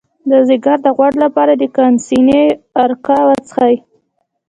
د 0.29 0.31
ځیګر 0.47 0.77
د 0.85 0.87
غوړ 0.97 1.13
لپاره 1.23 1.53
د 1.57 1.63
کاسني 1.75 2.41
عرق 2.81 3.05
وڅښئ 3.27 3.75